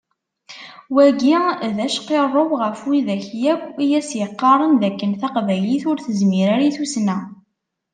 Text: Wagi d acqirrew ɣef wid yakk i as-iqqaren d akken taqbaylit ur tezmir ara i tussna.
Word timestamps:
Wagi 0.95 1.35
d 1.75 1.77
acqirrew 1.87 2.49
ɣef 2.61 2.79
wid 2.87 3.07
yakk 3.43 3.65
i 3.83 3.85
as-iqqaren 3.99 4.73
d 4.81 4.83
akken 4.89 5.11
taqbaylit 5.21 5.83
ur 5.89 5.97
tezmir 5.99 6.47
ara 6.55 6.63
i 6.69 6.71
tussna. 6.77 7.17